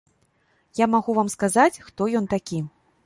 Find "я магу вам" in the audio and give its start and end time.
0.79-1.29